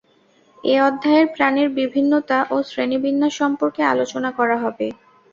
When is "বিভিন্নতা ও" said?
1.79-2.67